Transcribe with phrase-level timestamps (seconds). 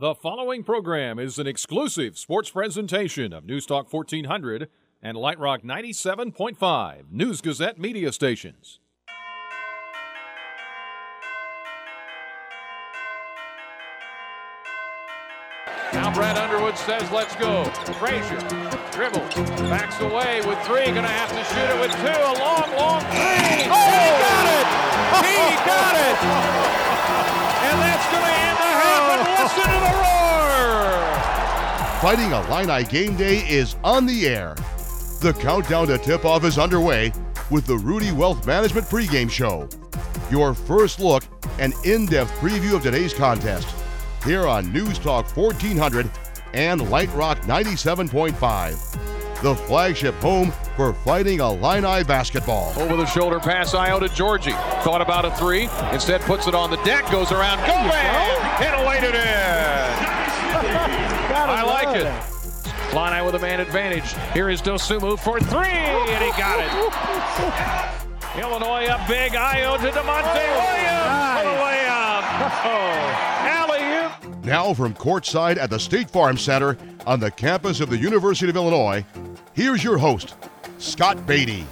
[0.00, 4.70] The following program is an exclusive sports presentation of News Talk 1400
[5.02, 8.80] and Light Rock 97.5 News Gazette media stations.
[15.92, 17.64] Now Brad Underwood says, let's go.
[18.00, 18.40] Frazier
[18.92, 19.34] dribbles,
[19.68, 22.06] backs away with three, gonna have to shoot it with two.
[22.08, 23.68] A long, long three.
[23.68, 24.66] Oh, he got it!
[25.28, 25.36] He
[25.68, 26.16] got it!
[27.68, 28.69] And that's gonna end the half,
[29.20, 31.20] and listen to the roar!
[32.00, 34.54] Fighting Illini game day is on the air.
[35.20, 37.12] The countdown to tip off is underway
[37.50, 39.68] with the Rudy Wealth Management pregame show.
[40.30, 41.24] Your first look
[41.58, 43.68] and in depth preview of today's contest
[44.24, 46.10] here on News Talk 1400
[46.54, 49.09] and Light Rock 97.5.
[49.42, 52.74] The flagship home for Fighting Illini basketball.
[52.76, 54.52] Over the shoulder pass, Ayo to Giorgi.
[54.82, 58.86] Thought about a three, instead puts it on the deck, goes around, go man, and
[58.86, 59.20] laid it in.
[61.32, 62.12] I like it.
[62.92, 64.12] Illini with a man advantage.
[64.34, 66.70] Here is Dosunmu for three, and he got it.
[68.38, 69.32] Illinois up big.
[69.32, 72.24] Ayo to Da'Monte Williams for the layup.
[72.62, 72.92] Oh,
[73.48, 73.69] alley-oop.
[74.44, 78.56] Now from courtside at the State Farm Center on the campus of the University of
[78.56, 79.04] Illinois,
[79.52, 80.34] here's your host,
[80.78, 81.66] Scott Beatty.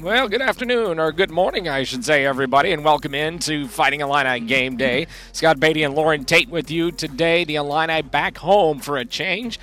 [0.00, 4.00] Well, good afternoon, or good morning, I should say, everybody, and welcome in to Fighting
[4.00, 5.06] Illini Game Day.
[5.32, 7.44] Scott Beatty and Loren Tate with you today.
[7.44, 9.60] The Illini back home for a change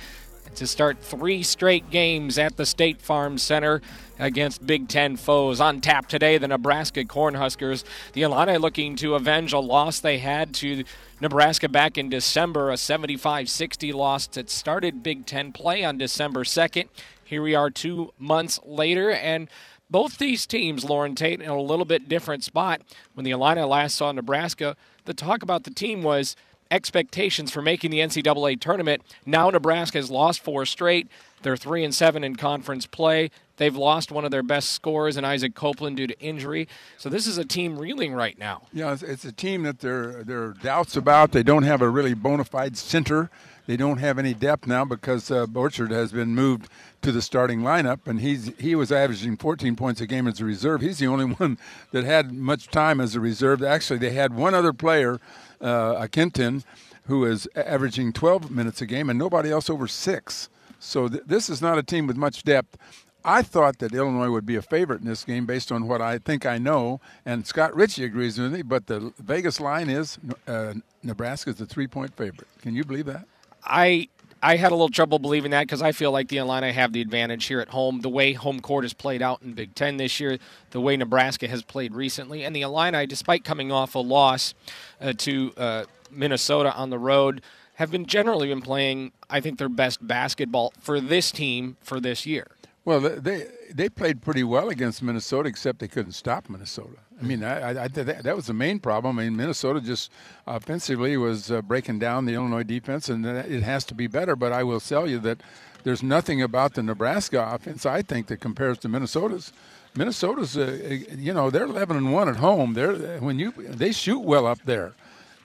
[0.56, 3.80] to start three straight games at the State Farm Center
[4.18, 5.60] against Big Ten foes.
[5.60, 7.84] On tap today, the Nebraska Cornhuskers.
[8.12, 10.84] The Illini looking to avenge a loss they had to
[11.20, 16.44] Nebraska back in December, a 75 60 loss that started Big Ten play on December
[16.44, 16.88] 2nd.
[17.24, 19.48] Here we are two months later, and
[19.90, 22.80] both these teams, Loren Tate, in a little bit different spot.
[23.14, 26.36] When the Illini last saw Nebraska, the talk about the team was
[26.72, 29.02] expectations for making the NCAA tournament.
[29.26, 31.06] Now Nebraska has lost four straight.
[31.42, 33.30] They're three and seven in conference play.
[33.58, 36.66] They've lost one of their best scorers in Isaac Copeland due to injury.
[36.96, 38.62] So this is a team reeling right now.
[38.72, 41.32] Yeah, it's, a team that there there are doubts about.
[41.32, 43.30] They don't have a really bona fide center.
[43.66, 46.68] They don't have any depth now because uh, Borchardt has been moved
[47.02, 50.44] to the starting lineup, and he's he was averaging 14 points a game as a
[50.44, 50.80] reserve.
[50.80, 51.58] He's the only one
[51.92, 53.62] that had much time as a reserve.
[53.62, 55.20] Actually, they had one other player,
[55.62, 56.64] uh, Akenten,
[57.06, 60.48] who is averaging 12 minutes a game, and nobody else over six.
[60.78, 62.76] So th- this is not a team with much depth.
[63.24, 66.18] I thought that Illinois would be a favorite in this game based on what I
[66.18, 68.62] think I know, and Scott Richey agrees with me.
[68.62, 70.18] But the Vegas line is
[70.48, 70.74] uh,
[71.04, 72.48] Nebraska is the three-point favorite.
[72.60, 73.26] Can you believe that?
[73.64, 74.08] I
[74.42, 77.00] I had a little trouble believing that because I feel like the Illini have the
[77.00, 78.00] advantage here at home.
[78.00, 80.38] The way home court has played out in Big Ten this year,
[80.70, 84.54] the way Nebraska has played recently, and the Illini, despite coming off a loss
[85.00, 87.40] uh, to uh, Minnesota on the road,
[87.74, 92.26] have been generally been playing, I think, their best basketball for this team for this
[92.26, 92.48] year.
[92.84, 96.98] Well, they they played pretty well against Minnesota, except they couldn't stop Minnesota.
[97.22, 99.18] I mean, I, I, that, that was the main problem.
[99.18, 100.10] I mean, Minnesota just
[100.46, 104.34] offensively was uh, breaking down the Illinois defense, and it has to be better.
[104.34, 105.40] But I will tell you that
[105.84, 109.52] there's nothing about the Nebraska offense I think that compares to Minnesota's.
[109.94, 112.74] Minnesota's, uh, you know, they're 11 and one at home.
[112.74, 114.94] They're when you they shoot well up there,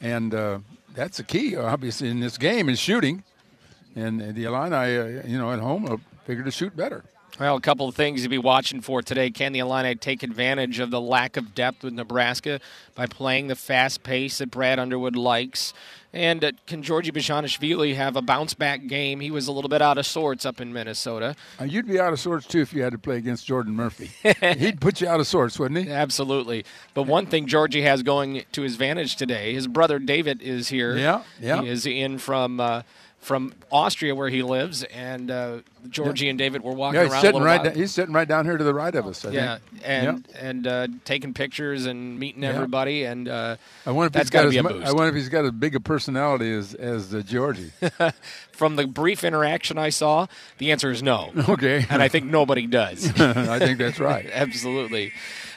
[0.02, 0.60] and uh,
[0.96, 3.24] that's the key, obviously, in this game is shooting.
[3.96, 7.04] And the Illini, uh, you know, at home, figure to shoot better.
[7.40, 9.30] Well, a couple of things to be watching for today.
[9.30, 12.60] Can the Illini take advantage of the lack of depth with Nebraska
[12.96, 15.72] by playing the fast pace that Brad Underwood likes?
[16.12, 19.20] And uh, can Giorgi Bezhanishvili have a bounce back game?
[19.20, 21.36] He was a little bit out of sorts up in Minnesota.
[21.62, 24.10] Uh, you'd be out of sorts too if you had to play against Jordan Murphy.
[24.58, 25.92] He'd put you out of sorts, wouldn't he?
[25.92, 26.66] Absolutely.
[26.96, 30.98] But one thing Giorgi has going to his advantage today, his brother David is here.
[30.98, 31.62] Yeah, yeah.
[31.62, 32.60] He is in from.
[32.60, 32.82] Uh,
[33.20, 35.58] from Austria, where he lives, and uh,
[35.88, 37.22] Giorgi and David were walking yeah, he's around.
[37.22, 39.26] Sitting right down, he's sitting right down here to the right of us.
[39.26, 39.84] I yeah, think.
[39.86, 42.50] and and uh, taking pictures and meeting Yeah.
[42.54, 44.70] everybody, and uh, I wonder if that's he's got got to as be a mu-
[44.70, 44.88] boost.
[44.88, 47.72] I wonder if he's got as big a personality as as uh, Giorgi.
[48.52, 50.28] From the brief interaction I saw,
[50.58, 51.32] the answer is no.
[51.50, 53.08] okay, and I think nobody does.
[53.20, 54.30] I think that's right.
[54.32, 55.12] Absolutely.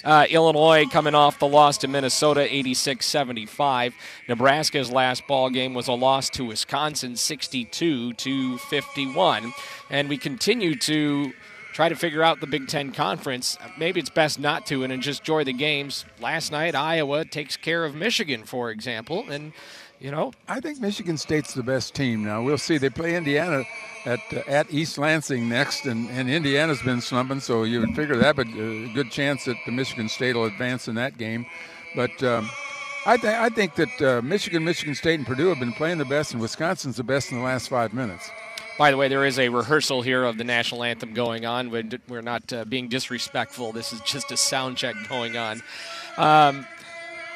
[0.05, 3.94] Uh, Illinois coming off the loss to Minnesota 86 75.
[4.29, 9.52] Nebraska's last ball game was a loss to Wisconsin 62 to 51.
[9.91, 11.32] And we continue to
[11.73, 13.58] try to figure out the Big Ten Conference.
[13.79, 16.05] Maybe it's best not to and just enjoy the games.
[16.20, 19.29] Last night, Iowa takes care of Michigan, for example.
[19.31, 19.52] And,
[20.00, 22.43] you know, I think Michigan State's the best team now.
[22.43, 22.79] We'll see.
[22.79, 23.64] They play Indiana
[24.06, 28.17] at uh, at East Lansing next, and, and Indiana's been slumping, so you would figure
[28.17, 31.44] that, but a good chance that the Michigan State will advance in that game.
[31.94, 32.50] But um,
[33.05, 36.06] I, th- I think that uh, Michigan, Michigan State, and Purdue have been playing the
[36.06, 38.31] best, and Wisconsin's the best in the last five minutes.
[38.79, 41.70] By the way, there is a rehearsal here of the national anthem going on.
[41.70, 43.73] We're not uh, being disrespectful.
[43.73, 45.62] This is just a sound check going on.
[46.17, 46.67] Um,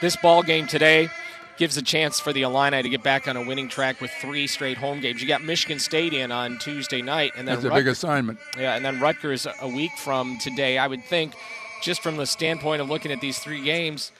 [0.00, 1.10] this ball game today
[1.56, 4.46] gives a chance for the Illini to get back on a winning track with three
[4.46, 5.22] straight home games.
[5.22, 8.38] You got Michigan State in on Tuesday night, and then that's a Rut- big assignment.
[8.58, 10.78] Yeah, and then Rutgers a week from today.
[10.78, 11.34] I would think,
[11.82, 14.10] just from the standpoint of looking at these three games,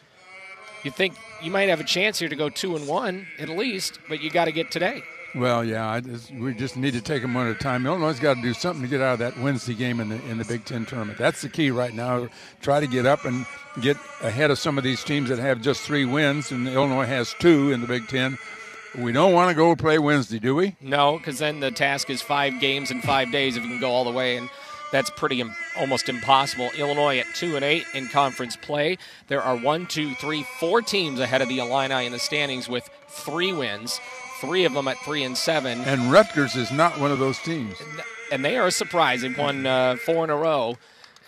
[0.84, 3.98] you think you might have a chance here to go two and one at least,
[4.08, 5.02] but you got to get today.
[5.34, 7.86] Well, yeah, just, we just need to take them one at a time.
[7.86, 10.38] Illinois got to do something to get out of that Wednesday game in the in
[10.38, 11.18] the Big Ten tournament.
[11.18, 12.28] That's the key right now.
[12.60, 13.44] Try to get up and
[13.80, 17.34] get ahead of some of these teams that have just three wins, and Illinois has
[17.40, 18.38] two in the Big Ten.
[18.96, 20.76] We don't want to go play Wednesday, do we?
[20.80, 23.90] No, because then the task is five games in five days if you can go
[23.90, 24.48] all the way, and
[24.92, 26.70] that's pretty Im- almost impossible.
[26.78, 28.98] Illinois at two and eight in conference play.
[29.26, 32.88] There are one, two, three, four teams ahead of the Illini in the standings with
[33.08, 34.00] three wins.
[34.44, 35.80] Three of them at three and seven.
[35.82, 37.76] And Rutgers is not one of those teams.
[38.32, 39.22] And they are a surprise.
[39.22, 40.76] They've won uh, four in a row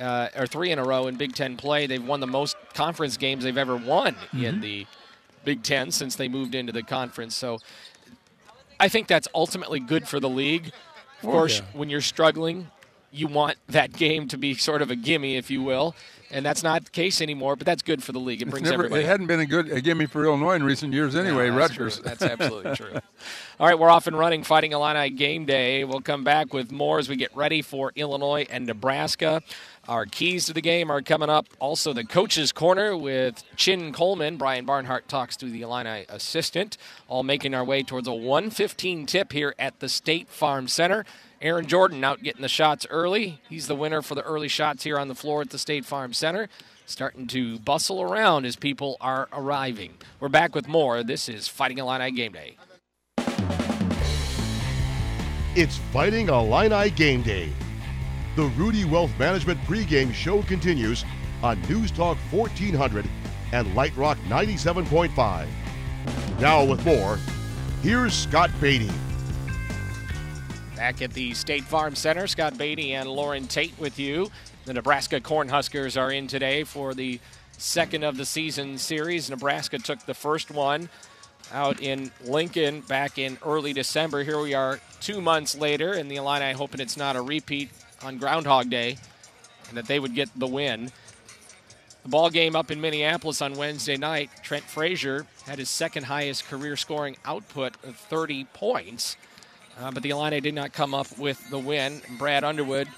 [0.01, 1.87] uh, or three in a row in Big Ten play.
[1.87, 4.45] They've won the most conference games they've ever won mm-hmm.
[4.45, 4.87] in the
[5.45, 7.35] Big Ten since they moved into the conference.
[7.35, 7.61] So
[8.79, 10.67] I think that's ultimately good for the league.
[11.23, 11.79] Of oh, course, yeah.
[11.79, 12.71] when you're struggling,
[13.17, 15.95] you want that game to be sort of a gimme, if you will
[16.31, 17.57] and that's not the case anymore.
[17.57, 18.43] But that's good for the league.
[18.43, 19.05] It brings never, everybody.
[19.05, 21.49] It hadn't been a good a gimme for Illinois in recent years anyway.
[21.49, 21.95] No, that's Rutgers.
[21.97, 22.05] True.
[22.05, 22.93] That's absolutely true.
[23.61, 24.43] All right, we're off and running.
[24.43, 25.85] Fighting Illini game day.
[25.85, 29.43] We'll come back with more as we get ready for Illinois and Nebraska.
[29.89, 31.47] Our keys to the game are coming up.
[31.61, 34.37] Also, the coach's corner with Chin Coleman.
[34.37, 36.77] Brian Barnhart talks to the Illini assistant.
[37.07, 41.05] All making our way towards a 115 tip here at the State Farm Center.
[41.41, 43.41] Aaron Jordan out getting the shots early.
[43.49, 46.13] He's the winner for the early shots here on the floor at the State Farm
[46.13, 46.49] Center.
[46.85, 49.95] Starting to bustle around as people are arriving.
[50.19, 51.05] We're back with more.
[51.05, 52.57] This is Fighting Illini Game Day.
[55.55, 57.53] It's Fighting Illini Game Day.
[58.37, 61.07] The Rudy Wealth Management pregame show continues
[61.43, 63.09] on News Talk 1400
[63.53, 65.47] and Light Rock 97.5.
[66.39, 67.19] Now with more,
[67.83, 68.91] here's Scott Beatty.
[70.77, 74.31] Back at the State Farm Center, Scott Beatty and Loren Tate with you.
[74.67, 77.19] The Nebraska Cornhuskers are in today for the
[77.57, 79.31] second of the season series.
[79.31, 80.91] Nebraska took the first one
[81.55, 84.25] out in Lincoln back in early December.
[84.25, 87.71] Here we are two months later, and the Illini hoping it's not a repeat
[88.03, 88.97] on Groundhog Day
[89.69, 90.91] and that they would get the win.
[92.03, 96.47] The ball game up in Minneapolis on Wednesday night, Trent Frazier had his second highest
[96.47, 99.17] career scoring output of 30 points.
[99.79, 102.01] Uh, but the Illini did not come up with the win.
[102.17, 102.89] Brad Underwood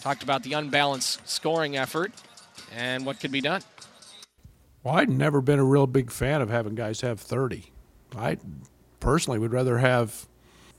[0.00, 2.12] talked about the unbalanced scoring effort
[2.74, 3.62] and what could be done.
[4.82, 7.72] Well, I'd never been a real big fan of having guys have 30.
[8.16, 8.38] I
[9.00, 10.26] personally would rather have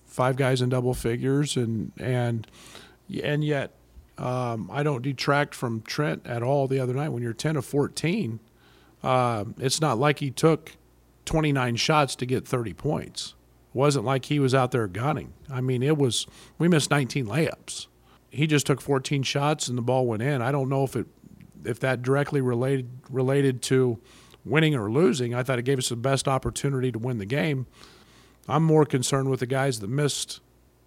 [0.06, 2.48] five guys in double figures, and and
[3.24, 3.74] and yet
[4.18, 6.68] um, I don't detract from Trent at all.
[6.68, 8.40] The other night when you're 10 of 14,
[9.04, 10.74] uh, it's not like he took
[11.26, 13.36] 29 shots to get 30 points
[13.74, 15.34] wasn't like he was out there gunning.
[15.50, 16.28] I mean, it was
[16.58, 17.88] we missed 19 layups.
[18.30, 20.42] He just took 14 shots and the ball went in.
[20.42, 21.08] I don't know if it
[21.66, 24.00] if that directly related related to
[24.46, 25.34] winning or losing.
[25.34, 27.68] I thought it gave us the best opportunity to win the game.
[28.48, 30.42] I'm more concerned with the guys that missed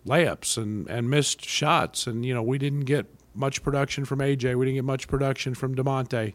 [0.06, 4.56] layups and and missed shots and you know, we didn't get much production from AJ.
[4.56, 6.34] We didn't get much production from Da'Monte.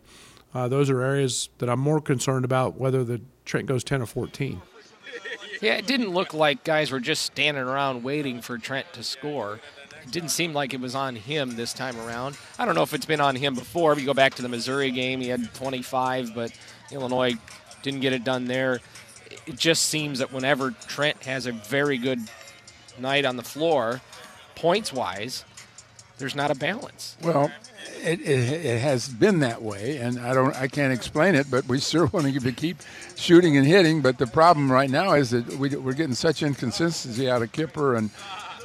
[0.54, 4.06] Uh, those are areas that I'm more concerned about whether the Trent goes 10 or
[4.06, 4.62] 14.
[5.62, 9.60] Yeah, it didn't look like guys were just standing around waiting for Trent to score.
[10.04, 12.38] It didn't seem like it was on him this time around.
[12.58, 13.92] I don't know if it's been on him before.
[13.92, 16.52] If you go back to the Missouri game, he had 25, but
[16.92, 17.34] Illinois
[17.82, 18.80] didn't get it done there.
[19.46, 22.20] It just seems that whenever Trent has a very good
[23.00, 24.02] night on the floor,
[24.56, 25.46] points wise,
[26.18, 27.16] there's not a balance.
[27.22, 27.52] Well,
[28.04, 31.68] it, it, it, has been that way, and I don't, I can't explain it, but
[31.68, 32.78] we sure want to keep
[33.16, 34.02] shooting and hitting.
[34.02, 37.96] But the problem right now is that we, are getting such inconsistency out of Kipper
[37.96, 38.10] and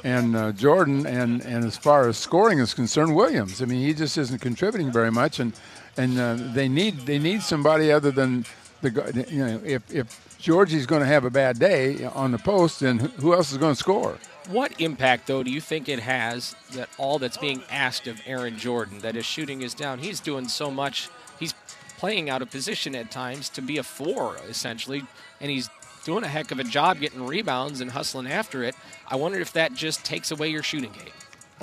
[0.03, 3.61] and uh, Jordan, and and as far as scoring is concerned, Williams.
[3.61, 5.53] I mean, he just isn't contributing very much, and
[5.95, 8.45] and uh, they need they need somebody other than
[8.83, 12.81] the you know if if Giorgi's going to have a bad day on the post,
[12.81, 14.17] then who else is going to score?
[14.49, 18.57] What impact, though, do you think it has that all that's being asked of Aaron
[18.57, 19.99] Jordan, that his shooting is down?
[19.99, 21.09] He's doing so much.
[21.39, 21.53] He's
[21.97, 25.03] playing out of position at times to be a four, essentially,
[25.39, 25.69] and he's
[26.03, 28.75] doing a heck of a job getting rebounds and hustling after it.
[29.07, 31.13] I wonder if that just takes away your shooting game.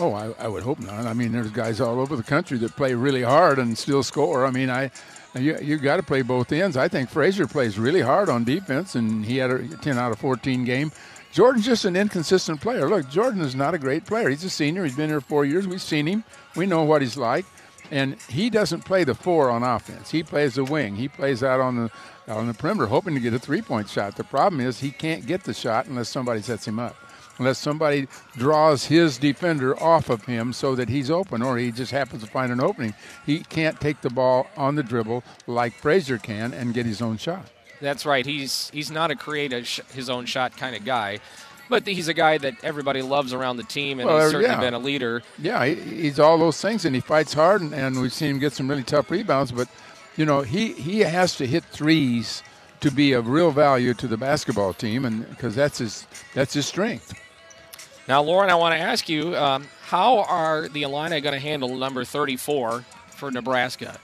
[0.00, 1.06] Oh, I, I would hope not.
[1.06, 4.46] I mean, there's guys all over the country that play really hard and still score.
[4.46, 4.90] I mean, I,
[5.34, 6.76] You you got to play both ends.
[6.76, 10.18] I think Frazier plays really hard on defense, and he had a 10 out of
[10.18, 10.90] 14 game.
[11.32, 12.88] Jordan's just an inconsistent player.
[12.88, 14.28] Look, Jordan is not a great player.
[14.28, 14.82] He's a senior.
[14.82, 15.68] He's been here four years.
[15.68, 16.24] We've seen him.
[16.56, 17.44] We know what he's like.
[17.92, 20.10] And he doesn't play the four on offense.
[20.10, 20.96] He plays the wing.
[20.96, 21.90] He plays out on the
[22.26, 24.16] out on the perimeter, hoping to get a three point shot.
[24.16, 26.96] The problem is he can't get the shot unless somebody sets him up,
[27.40, 28.06] unless somebody
[28.36, 32.28] draws his defender off of him so that he's open, or he just happens to
[32.30, 32.94] find an opening.
[33.26, 37.16] He can't take the ball on the dribble like Frazier can and get his own
[37.16, 37.46] shot.
[37.80, 38.24] That's right.
[38.26, 41.18] He's he's not a create a sh- his own shot kind of guy,
[41.70, 44.60] but he's a guy that everybody loves around the team, and Well, he's certainly yeah.
[44.60, 45.22] been a leader.
[45.38, 48.38] Yeah, he, he's all those things, and he fights hard, and, and we've seen him
[48.38, 49.50] get some really tough rebounds.
[49.50, 49.68] But
[50.14, 52.42] you know, he he has to hit threes
[52.80, 56.66] to be of real value to the basketball team, and because that's his that's his
[56.66, 57.14] strength.
[58.10, 61.76] Now, Loren, I want to ask you, um, how are the Illini going to handle
[61.76, 64.00] number 34 for Nebraska?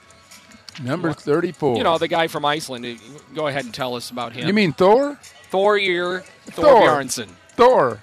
[0.81, 1.77] Number thirty-four.
[1.77, 2.87] You know, the guy from Iceland.
[2.87, 2.95] Uh,
[3.35, 4.47] Go ahead and tell us about him.
[4.47, 5.19] you mean Thor?
[5.51, 6.21] Thor Ear,
[6.51, 6.83] Thor, Thor.
[6.83, 7.29] Bjarnason.
[7.57, 7.95] Thor.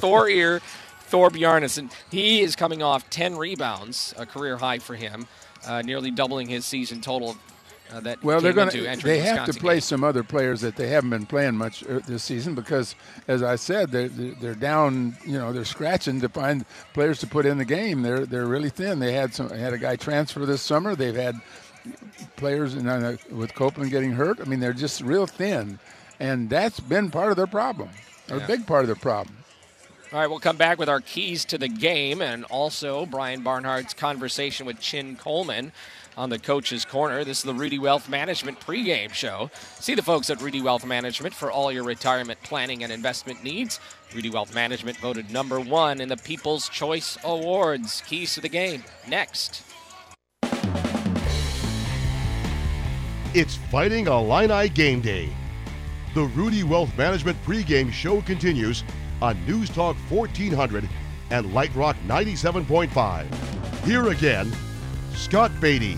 [0.00, 0.60] Thor Ear,
[1.02, 1.92] Thor Bjarnason.
[2.10, 5.28] He is coming off 10 rebounds, a career high for him,
[5.66, 7.36] uh, nearly doubling his season total.
[7.90, 8.82] Uh, that Well, they're going to.
[8.82, 9.80] They the have to play game.
[9.80, 12.94] some other players that they haven't been playing much uh, this season because,
[13.28, 15.16] as I said, they're they're they're down.
[15.24, 18.02] You know, they're scratching to find players to put in the game.
[18.02, 18.98] They're they're really thin.
[18.98, 19.48] They had some.
[19.50, 20.94] Had a guy transfer this summer.
[20.94, 21.40] They've had
[22.36, 24.40] players in, uh, with Copeland getting hurt.
[24.40, 25.78] I mean, they're just real thin,
[26.20, 27.88] and that's been part of their problem.
[28.28, 29.34] A big part of their problem.
[30.12, 33.92] All right, we'll come back with our keys to the game and also Brian Barnhart's
[33.92, 35.70] conversation with Chin Coleman
[36.18, 37.22] on the Coach's Corner.
[37.22, 39.50] This is the Rudy Wealth Management pregame show.
[39.78, 43.78] See the folks at Rudy Wealth Management for all your retirement planning and investment needs.
[44.12, 48.02] Rudy Wealth Management voted number one in the People's Choice Awards.
[48.06, 49.62] Keys to the game next.
[53.34, 55.28] It's Fighting Illini Game Day.
[56.14, 58.82] The Rudy Wealth Management pregame show continues
[59.22, 60.88] on News Talk 1400
[61.30, 63.84] and Light Rock 97.5.
[63.84, 64.50] Here again,
[65.14, 65.96] Scott Beatty.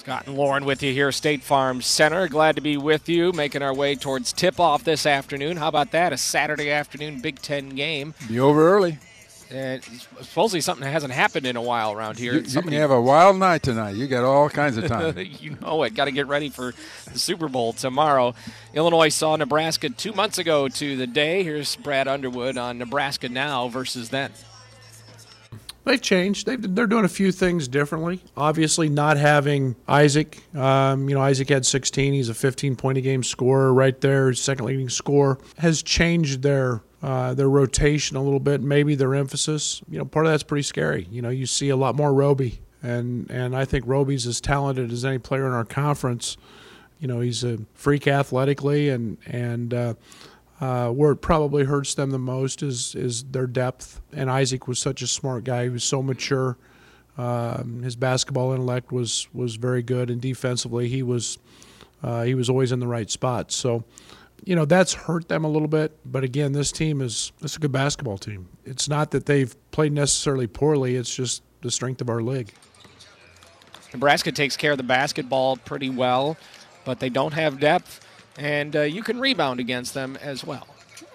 [0.00, 2.26] Scott and Loren with you here, State Farm Center.
[2.26, 5.58] Glad to be with you, making our way towards tip off this afternoon.
[5.58, 6.14] How about that?
[6.14, 8.14] A Saturday afternoon Big Ten game.
[8.26, 8.98] Be over early.
[9.50, 12.32] And supposedly something that hasn't happened in a while around here.
[12.32, 13.94] You, you have a wild night tonight.
[13.96, 15.18] You got all kinds of time.
[15.38, 15.94] you know it.
[15.94, 16.72] Got to get ready for
[17.12, 18.34] the Super Bowl tomorrow.
[18.72, 21.42] Illinois saw Nebraska two months ago to the day.
[21.42, 24.32] Here's Brad Underwood on Nebraska now versus then.
[25.84, 26.46] They've changed.
[26.46, 28.22] They've, they're doing a few things differently.
[28.36, 30.38] Obviously, not having Isaac.
[30.54, 32.12] Um, you know, Isaac had 16.
[32.12, 34.32] He's a 15 point a game scorer right there.
[34.34, 38.60] Second leading scorer has changed their uh, their rotation a little bit.
[38.60, 39.82] Maybe their emphasis.
[39.88, 41.08] You know, part of that's pretty scary.
[41.10, 44.92] You know, you see a lot more Roby, and and I think Roby's as talented
[44.92, 46.36] as any player in our conference.
[46.98, 49.94] You know, he's a freak athletically, and and uh,
[50.60, 54.00] uh, where it probably hurts them the most is is their depth.
[54.12, 56.56] And Isaac was such a smart guy; he was so mature.
[57.18, 61.38] Um, his basketball intellect was was very good, and defensively, he was
[62.02, 63.52] uh, he was always in the right spot.
[63.52, 63.84] So,
[64.44, 65.98] you know, that's hurt them a little bit.
[66.04, 68.48] But again, this team is it's a good basketball team.
[68.64, 72.52] It's not that they've played necessarily poorly; it's just the strength of our league.
[73.92, 76.36] Nebraska takes care of the basketball pretty well,
[76.84, 78.06] but they don't have depth,
[78.40, 80.66] and uh, you can rebound against them as well.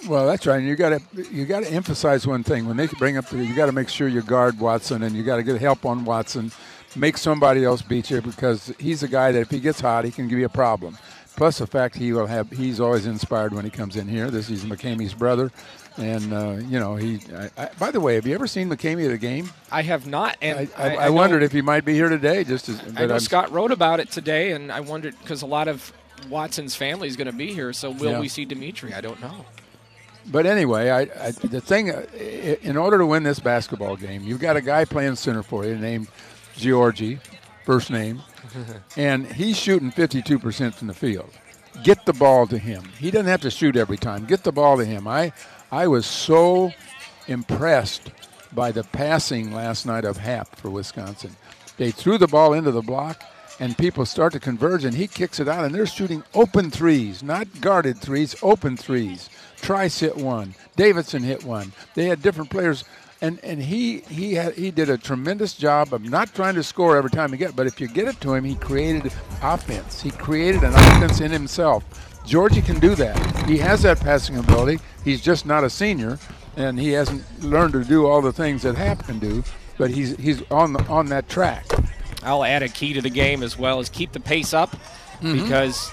[0.07, 0.59] Well, that's right.
[0.59, 3.43] And you got to you got to emphasize one thing when they bring up the
[3.43, 6.05] you got to make sure you guard Watson and you got to get help on
[6.05, 6.51] Watson.
[6.95, 10.11] Make somebody else beat you because he's a guy that if he gets hot, he
[10.11, 10.97] can give you a problem.
[11.35, 14.31] Plus the fact he will have he's always inspired when he comes in here.
[14.31, 15.51] This is McCamey's brother,
[15.97, 17.19] and uh, you know he.
[17.35, 19.49] I, I, by the way, have you ever seen McCamey at a game?
[19.69, 22.45] I have not, and I, I, wondered know, if he might be here today.
[22.45, 25.45] Just as, I know I'm- Scott wrote about it today, and I wondered because a
[25.45, 25.91] lot of
[26.29, 27.73] Watson's family is going to be here.
[27.73, 28.19] So will Yeah.
[28.19, 28.93] we see Demetri?
[28.93, 29.45] I don't know.
[30.27, 32.03] But anyway, I, I, the thing, uh,
[32.63, 35.75] in order to win this basketball game, you've got a guy playing center for you
[35.75, 36.07] named
[36.57, 37.19] Giorgi,
[37.63, 38.21] first name,
[38.97, 41.29] and he's shooting 52% from the field.
[41.83, 42.83] Get the ball to him.
[42.97, 44.25] He doesn't have to shoot every time.
[44.25, 45.07] Get the ball to him.
[45.07, 45.31] I,
[45.71, 46.71] I was so
[47.27, 48.09] impressed
[48.53, 51.35] by the passing last night of Happ for Wisconsin.
[51.77, 53.21] They threw the ball into the block,
[53.59, 57.23] and people start to converge, and he kicks it out, and they're shooting open threes,
[57.23, 59.29] not guarded threes, open threes.
[59.61, 60.55] Trice hit one.
[60.75, 61.71] Davison hit one.
[61.95, 62.83] They had different players,
[63.21, 66.97] and and he he had he did a tremendous job of not trying to score
[66.97, 70.01] every time he get, but if you get it to him, he created offense.
[70.01, 71.83] He created an offense in himself.
[72.25, 73.47] Giorgi can do that.
[73.47, 74.79] He has that passing ability.
[75.03, 76.19] He's just not a senior,
[76.57, 79.43] and he hasn't learned to do all the things that Happ can do.
[79.77, 81.65] but he's he's on the, on that track.
[82.25, 85.43] I'll add a key to the game as well as keep the pace up mm-hmm.
[85.43, 85.91] because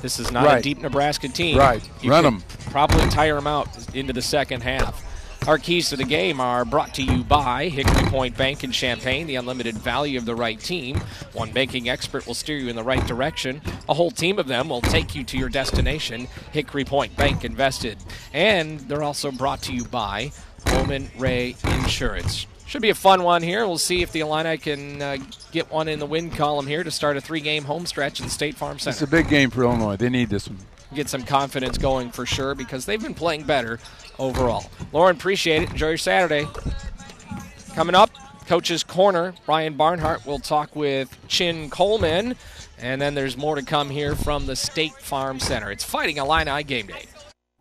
[0.00, 0.58] this is not right.
[0.58, 1.58] a deep Nebraska team.
[1.58, 2.42] Right, you run them.
[2.70, 5.04] Probably tire them out into the second half.
[5.46, 9.26] Our keys to the game are brought to you by Hickory Point Bank in Champaign,
[9.26, 11.00] the unlimited value of the right team.
[11.32, 13.62] One banking expert will steer you in the right direction.
[13.88, 17.96] A whole team of them will take you to your destination, Hickory Point Bank Invested.
[18.34, 20.32] And they're also brought to you by
[20.66, 22.46] Roman Ray Insurance.
[22.68, 23.66] Should be a fun one here.
[23.66, 25.16] We'll see if the Illini can uh,
[25.52, 28.30] get one in the win column here to start a three-game home stretch in the
[28.30, 28.92] State Farm Center.
[28.92, 29.96] It's a big game for Illinois.
[29.96, 30.58] They need this one.
[30.94, 33.80] Get some confidence going for sure because they've been playing better
[34.18, 34.66] overall.
[34.92, 35.70] Lauren, appreciate it.
[35.70, 36.46] Enjoy your Saturday.
[37.74, 38.10] Coming up,
[38.46, 39.32] Coach's Corner.
[39.46, 42.36] Brian Barnhart will talk with Chin Coleman.
[42.78, 45.70] And then there's more to come here from the State Farm Center.
[45.70, 47.06] It's Fighting Illini Game Day.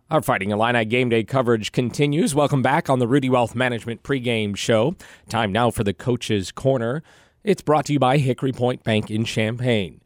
[0.09, 2.33] Our Fighting Illini Game Day coverage continues.
[2.33, 4.95] Welcome back on the Rudy Wealth Management pregame show.
[5.27, 7.03] Time now for the Coach's Corner.
[7.43, 9.99] It's brought to you by Hickory Point Bank in Champaign.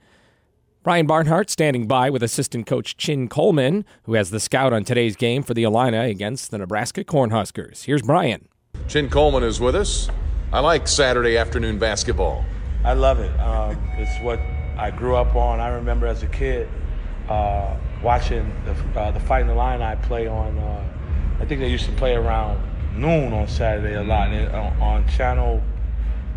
[0.81, 5.15] Brian Barnhart standing by with assistant coach Chin Coleman, who has the scout on today's
[5.15, 7.83] game for the Illini against the Nebraska Cornhuskers.
[7.83, 8.47] Here's Brian.
[8.87, 10.09] Chin Coleman is with us.
[10.51, 12.43] I like Saturday afternoon basketball.
[12.83, 13.39] I love it.
[13.39, 14.39] Um, it's what
[14.79, 15.59] I grew up on.
[15.59, 16.67] I remember as a kid
[17.29, 20.83] uh, watching the, uh, the Fighting Illini play on, uh,
[21.39, 22.61] I think they used to play around
[22.95, 25.61] noon on Saturday a lot and, uh, on channel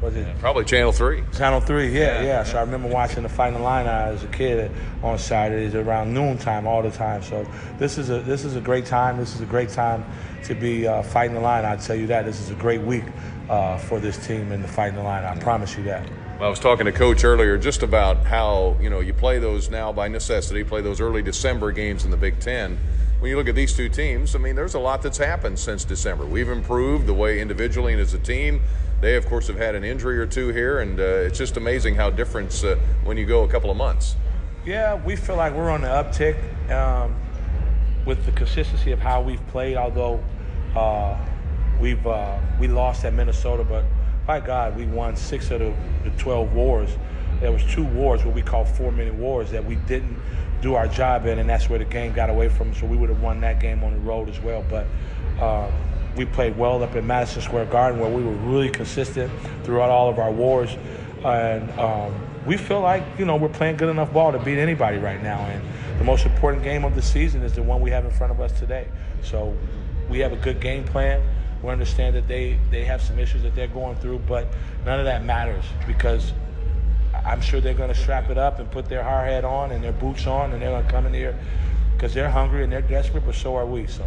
[0.05, 0.39] was it?
[0.39, 1.23] Probably Channel 3.
[1.37, 2.23] Channel 3, yeah, yeah.
[2.23, 2.45] yeah.
[2.45, 4.71] So I remember watching the Fighting Illini as a kid
[5.03, 7.23] on Saturdays around noontime all the time.
[7.23, 7.47] So
[7.79, 9.17] this is a this is a great time.
[9.17, 10.05] This is a great time
[10.45, 11.65] to be uh, fighting the line.
[11.65, 12.25] I'd tell you that.
[12.25, 13.05] This is a great week
[13.49, 15.27] uh, for this team in the Fighting Illini.
[15.27, 16.09] I promise you that.
[16.39, 19.71] Well, I was talking to Coach earlier just about how, you know, you play those
[19.71, 22.77] now by necessity, play those early December games in the Big Ten
[23.25, 25.83] when you look at these two teams, I mean, there's a lot that's happened since
[25.83, 26.27] December.
[26.27, 28.61] We've improved the way individually and as a team.
[29.01, 31.95] They, of course, have had an injury or two here, and uh, it's just amazing
[31.95, 34.17] how different uh, when you go a couple of months.
[34.67, 36.37] Yeah, we feel like we're on the uptick
[36.71, 37.19] um,
[38.05, 39.79] with the consistency of how we've played.
[39.79, 40.23] Although
[40.77, 41.17] uh,
[41.81, 43.87] we've uh, we lost at Minnesota, but
[44.27, 45.73] by God, we won six of the,
[46.05, 46.91] the 12 wars.
[47.41, 50.15] There was two wars, what we call four-minute wars, that we didn't
[50.65, 52.75] do our job in, and that's where the game got away from.
[52.75, 54.65] So we would have won that game on the road as well.
[54.71, 54.87] But
[55.39, 55.71] uh,
[56.17, 59.31] we played well up in Madison Square Garden where we were really consistent
[59.63, 60.75] throughout all of our wars.
[61.23, 62.15] And um,
[62.47, 65.41] we feel like, you know, we're playing good enough ball to beat anybody right now.
[65.41, 65.63] And
[66.01, 68.41] the most important game of the season is the one we have in front of
[68.41, 68.89] us today.
[69.23, 69.55] So
[70.09, 71.23] we have a good game plan.
[71.63, 74.49] We understand that they, they have some issues that they're going through, but
[74.87, 76.33] none of that matters because
[77.25, 79.83] I'm sure they're going to strap it up and put their hard hat on and
[79.83, 81.39] their boots on, and they're going to come in here
[81.95, 83.87] because they're hungry and they're desperate, but so are we.
[83.87, 84.05] So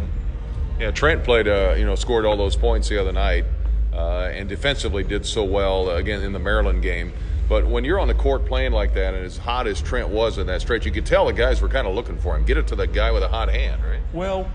[0.78, 3.44] yeah, Trent played, uh, you know, scored all those points the other night,
[3.92, 7.12] uh, and defensively did so well uh, again in the Maryland game.
[7.48, 10.38] But when you're on the court playing like that, and as hot as Trent was
[10.38, 12.44] in that stretch, you could tell the guys were kind of looking for him.
[12.44, 14.00] Get it to the guy with a hot hand, right?
[14.12, 14.48] Well,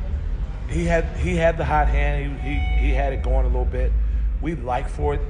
[0.70, 2.40] he had he had the hot hand.
[2.40, 3.92] He he, he had it going a little bit.
[4.42, 5.22] We like for it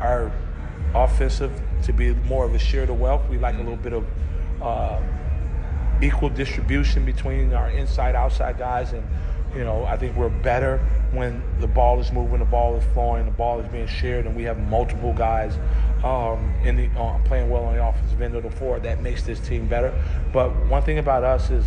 [0.00, 0.32] our
[0.94, 1.52] offensive
[1.84, 3.28] to be more of a share the wealth.
[3.28, 4.06] We like a little bit of
[4.60, 5.00] uh,
[6.02, 9.06] equal distribution between our inside outside guys and
[9.54, 10.78] you know, I think we're better
[11.12, 14.34] when the ball is moving, the ball is flowing, the ball is being shared, and
[14.34, 15.58] we have multiple guys
[16.02, 18.80] um, in the uh, playing well on the offensive end of the floor.
[18.80, 19.92] That makes this team better.
[20.32, 21.66] But one thing about us is,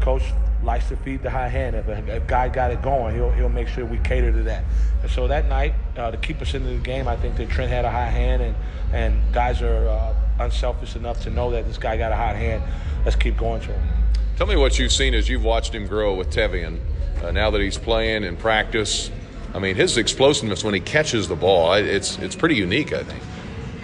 [0.00, 0.22] coach
[0.62, 1.76] likes to feed the high hand.
[1.76, 4.64] If a, a guy got it going, he'll he'll make sure we cater to that.
[5.02, 7.70] And so that night, uh, to keep us into the game, I think that Trent
[7.70, 8.56] had a high hand, and
[8.92, 12.62] and guys are uh, unselfish enough to know that this guy got a hot hand.
[13.04, 13.88] Let's keep going to him.
[14.36, 16.78] Tell me what you've seen as you've watched him grow with Tevian
[17.22, 19.10] uh, now that he's playing in practice.
[19.54, 23.22] I mean, his explosiveness when he catches the ball, it's it's pretty unique, I think.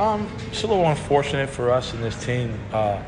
[0.01, 3.01] Um, it's a little unfortunate for us in this team uh,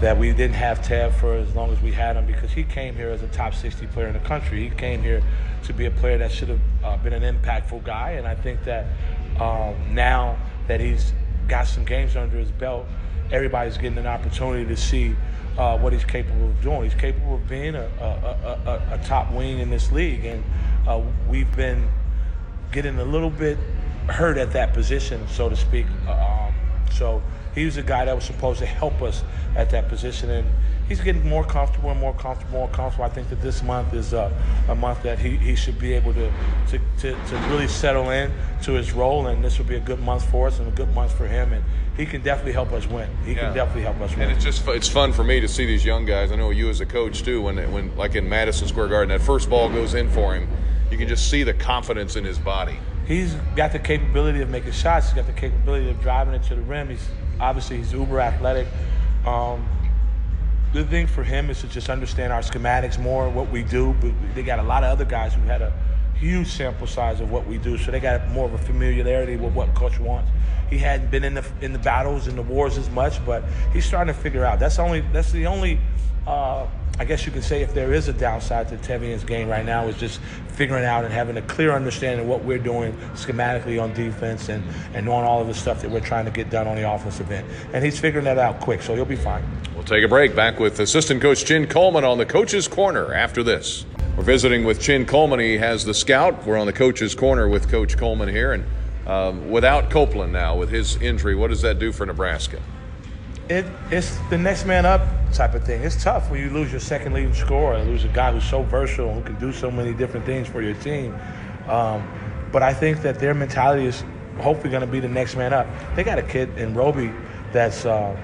[0.00, 2.94] that we didn't have Tab for as long as we had him because he came
[2.94, 4.68] here as a top 60 player in the country.
[4.68, 5.22] He came here
[5.64, 8.64] to be a player that should have uh, been an impactful guy, and I think
[8.64, 8.86] that
[9.38, 11.12] um, now that he's
[11.48, 12.86] got some games under his belt,
[13.30, 15.14] everybody's getting an opportunity to see
[15.58, 16.84] uh, what he's capable of doing.
[16.84, 20.42] He's capable of being a, a, a, a top wing in this league, and
[20.88, 21.88] uh, we've been
[22.72, 23.58] getting a little bit
[24.08, 25.86] hurt at that position, so to speak.
[26.08, 26.54] Um,
[26.90, 27.22] so
[27.54, 29.22] he was a guy that was supposed to help us
[29.56, 30.46] at that position, and
[30.90, 33.04] he's getting more comfortable and more comfortable and more comfortable.
[33.04, 34.32] I think that this month is a,
[34.68, 36.32] a month that he, he should be able to,
[36.68, 38.32] to, to, to, really settle in
[38.62, 40.92] to his role, and this will be a good month for us and a good
[40.94, 41.52] month for him.
[41.52, 41.64] And
[41.96, 43.08] he can definitely help us win.
[43.24, 43.40] He yeah.
[43.40, 44.22] can definitely help us win.
[44.22, 46.32] And it's just it's fun for me to see these young guys.
[46.32, 47.42] I know you as a coach too.
[47.42, 50.48] When when like in Madison Square Garden, that first ball goes in for him,
[50.90, 52.78] you can just see the confidence in his body.
[53.06, 55.06] he's got the capability of making shots.
[55.06, 56.88] He's got the capability of driving it to the rim.
[56.88, 57.06] He's
[57.40, 58.68] obviously he's uber athletic.
[59.26, 59.66] Um,
[60.72, 63.94] the thing for him is to just understand our schematics more, what we do.
[64.00, 65.72] But they got a lot of other guys who had a
[66.14, 69.54] huge sample size of what we do, so they got more of a familiarity with
[69.54, 70.30] what coach wants.
[70.68, 73.84] He hadn't been in the in the battles and the wars as much, but he's
[73.84, 74.60] starting to figure out.
[74.60, 75.80] That's only that's the only.
[76.26, 76.66] Uh,
[77.00, 79.86] I guess you could say if there is a downside to Tevian's game right now
[79.86, 83.94] is just figuring out and having a clear understanding of what we're doing schematically on
[83.94, 86.76] defense and, and knowing all of the stuff that we're trying to get done on
[86.76, 87.48] the offensive end.
[87.72, 89.42] And he's figuring that out quick, so he'll be fine.
[89.74, 90.36] We'll take a break.
[90.36, 93.86] Back with assistant coach Chin Coleman on the coach's corner after this.
[94.14, 95.40] We're visiting with Chin Coleman.
[95.40, 96.44] He has the scout.
[96.44, 98.52] We're on the coach's corner with Coach Coleman here.
[98.52, 98.66] And
[99.06, 102.60] um, without Copeland now, with his injury, what does that do for Nebraska?
[103.50, 105.82] It, it's the next man up type of thing.
[105.82, 109.12] It's tough when you lose your second leading scorer, lose a guy who's so versatile,
[109.12, 111.18] who can do so many different things for your team.
[111.66, 112.08] Um,
[112.52, 114.04] but I think that their mentality is
[114.38, 115.66] hopefully going to be the next man up.
[115.96, 117.12] They got a kid in Roby
[117.52, 118.16] that's uh,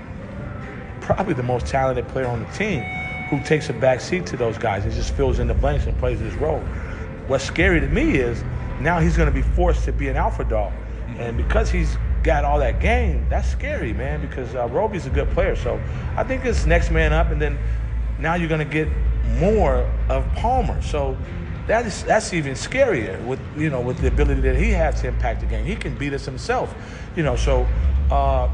[1.00, 2.82] probably the most talented player on the team
[3.28, 5.98] who takes a back seat to those guys and just fills in the blanks and
[5.98, 6.60] plays his role.
[7.26, 8.44] What's scary to me is
[8.78, 10.72] now he's going to be forced to be an alpha dog.
[11.18, 15.30] And because he's got all that game, that's scary, man, because uh, Roby's a good
[15.30, 15.56] player.
[15.56, 15.80] So
[16.16, 17.58] I think it's next man up, and then
[18.18, 18.88] now you're going to get
[19.38, 20.82] more of Palmer.
[20.82, 21.16] So
[21.66, 25.08] that is that's even scarier with you know with the ability that he has to
[25.08, 25.64] impact the game.
[25.64, 26.74] He can beat us himself,
[27.16, 27.36] you know.
[27.36, 27.66] So
[28.10, 28.50] uh,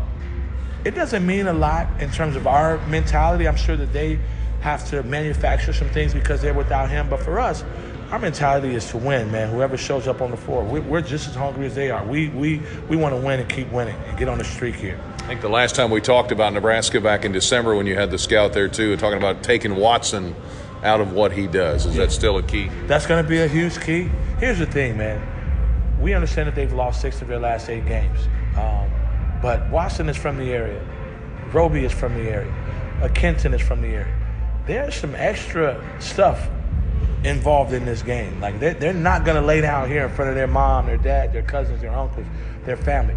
[0.84, 3.48] it doesn't mean a lot in terms of our mentality.
[3.48, 4.18] I'm sure that they
[4.60, 7.08] have to manufacture some things because they're without him.
[7.08, 7.64] But for us,
[8.12, 9.48] our mentality is to win, man.
[9.48, 12.04] Whoever shows up on the floor, we, we're just as hungry as they are.
[12.04, 15.00] We we we want to win and keep winning and get on the streak here.
[15.16, 18.10] I think the last time we talked about Nebraska back in December when you had
[18.10, 20.36] the scout there too, talking about taking Watson
[20.82, 21.86] out of what he does.
[21.86, 22.68] Is that still a key?
[22.86, 24.10] That's going to be a huge key.
[24.38, 25.26] Here's the thing, man.
[25.98, 28.18] We understand that they've lost six of their last eight games,
[28.58, 28.90] um,
[29.40, 30.84] but Watson is from the area.
[31.50, 32.52] Roby is from the area.
[33.00, 34.14] Uh, Kenton is from the area.
[34.66, 36.48] There's some extra stuff
[37.24, 38.40] involved in this game.
[38.40, 40.96] Like they're, they're not going to lay down here in front of their mom, their
[40.96, 42.26] dad, their cousins, their uncles,
[42.64, 43.16] their family.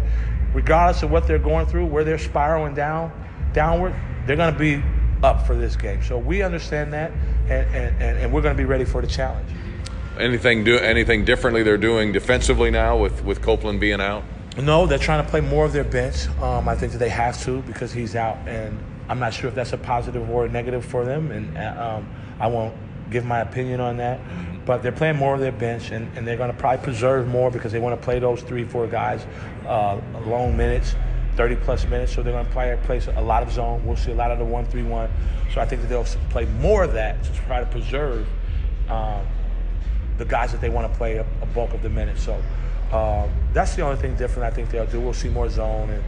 [0.54, 3.12] Regardless of what they're going through, where they're spiraling down,
[3.52, 3.94] downward,
[4.26, 4.82] they're going to be
[5.22, 6.02] up for this game.
[6.02, 7.10] So we understand that,
[7.48, 9.48] and, and, and we're going to be ready for the challenge.
[10.18, 14.24] Anything do anything differently they're doing defensively now with with Copeland being out?
[14.56, 16.26] No, they're trying to play more of their bench.
[16.40, 18.78] Um, I think that they have to because he's out, and
[19.10, 22.08] I'm not sure if that's a positive or a negative for them, and uh, um,
[22.40, 22.74] I won't
[23.10, 24.20] give my opinion on that.
[24.64, 27.50] But they're playing more of their bench, and, and they're going to probably preserve more
[27.50, 29.24] because they want to play those three, four guys
[29.66, 30.96] uh, long minutes,
[31.36, 32.12] 30 plus minutes.
[32.14, 33.84] So they're going to play, play a lot of zone.
[33.86, 35.08] We'll see a lot of the one, three, one.
[35.54, 38.26] So I think that they'll play more of that to try to preserve
[38.88, 39.24] um,
[40.18, 42.24] the guys that they want to play a, a bulk of the minutes.
[42.24, 42.42] So
[42.90, 45.00] uh, that's the only thing different I think they'll do.
[45.00, 46.02] We'll see more zone and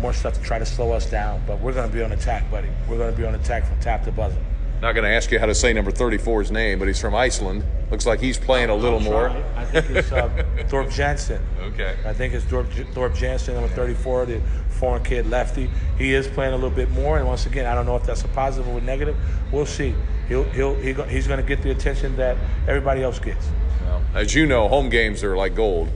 [0.00, 1.42] more stuff to try to slow us down.
[1.46, 2.68] But we're going to be on attack, buddy.
[2.88, 4.36] We're going to be on attack from tap to buzzer.
[4.82, 7.62] Not going to ask you how to say number 34's name, but he's from Iceland.
[7.92, 9.28] Looks like he's playing a little more.
[9.54, 11.40] I think it's uh, Thorpe Jansen.
[11.60, 11.96] Okay.
[12.04, 14.40] I think it's Thorpe, Thorpe Jansen, number 34, the
[14.70, 15.70] foreign kid lefty.
[15.96, 18.22] He is playing a little bit more, and once again, I don't know if that's
[18.22, 19.16] a positive or a negative.
[19.52, 19.94] We'll see.
[20.26, 23.46] He'll, he'll, he he's going to get the attention that everybody else gets.
[23.82, 25.90] Well, as you know, home games are like gold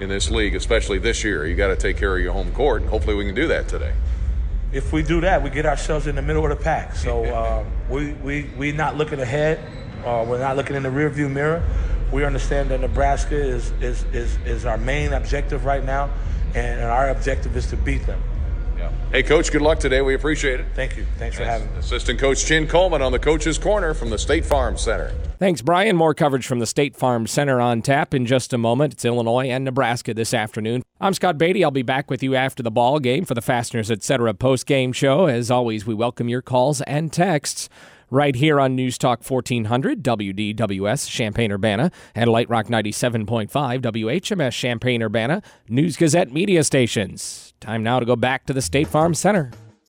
[0.00, 1.46] in this league, especially this year.
[1.46, 3.68] You got to take care of your home court, and hopefully we can do that
[3.68, 3.92] today.
[4.72, 6.96] If we do that, we get ourselves in the middle of the pack.
[6.96, 9.60] So uh, we we we not looking ahead.
[10.04, 11.62] Uh, we're not looking in the rearview mirror.
[12.10, 16.10] We understand that Nebraska is is is, is our main objective right now,
[16.54, 18.22] and, and our objective is to beat them.
[19.12, 20.00] Hey, Coach, good luck today.
[20.00, 20.64] We appreciate it.
[20.74, 21.04] Thank you.
[21.18, 21.80] Thanks for having me.
[21.80, 25.12] Assistant Coach Chin Coleman on the Coach's Corner from the State Farm Center.
[25.38, 25.96] Thanks, Brian.
[25.96, 28.94] More coverage from the State Farm Center on tap in just a moment.
[28.94, 30.82] It's Illinois and Nebraska this afternoon.
[30.98, 31.62] I'm Scott Beatty.
[31.62, 34.32] I'll be back with you after the ball game for the Fasteners Etc.
[34.32, 35.26] post game show.
[35.26, 37.68] As always, we welcome your calls and texts
[38.12, 45.02] right here on News Talk 1400 WDWS Champaign Urbana and Light Rock 97.5 WHMS Champaign
[45.02, 47.54] Urbana News Gazette media stations.
[47.60, 49.50] Time now to go back to the State Farm Center.